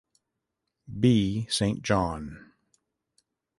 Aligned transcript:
B. 0.99 1.45
Saint 1.47 1.83
John. 1.83 2.53